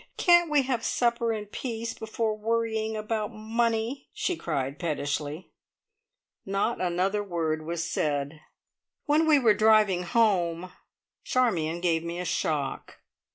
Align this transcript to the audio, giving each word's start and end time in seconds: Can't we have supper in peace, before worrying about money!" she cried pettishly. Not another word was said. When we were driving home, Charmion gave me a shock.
Can't 0.17 0.49
we 0.49 0.63
have 0.63 0.83
supper 0.83 1.31
in 1.31 1.45
peace, 1.45 1.93
before 1.93 2.35
worrying 2.35 2.97
about 2.97 3.27
money!" 3.31 4.09
she 4.13 4.35
cried 4.35 4.79
pettishly. 4.79 5.51
Not 6.43 6.81
another 6.81 7.23
word 7.23 7.67
was 7.67 7.87
said. 7.87 8.41
When 9.05 9.27
we 9.27 9.37
were 9.37 9.53
driving 9.53 10.01
home, 10.01 10.71
Charmion 11.23 11.81
gave 11.81 12.03
me 12.03 12.17
a 12.19 12.25
shock. 12.25 12.97